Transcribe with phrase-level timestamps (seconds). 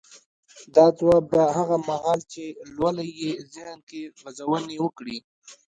[0.75, 2.43] دا ځواب به هغه مهال چې
[2.75, 5.17] لولئ يې ذهن کې غځونې وکړي.